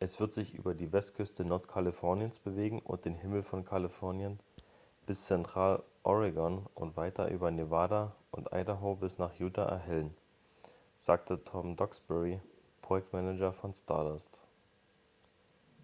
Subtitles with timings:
[0.00, 4.40] es wird sich über die westküste nordkaliforniens bewegen und den himmel von kalifornien
[5.06, 10.16] bis zentraloregon und weiter über nevada und idaho bis nach utah erhellen
[10.96, 12.40] sagte tom duxbury
[12.82, 14.42] projektmanager von stardust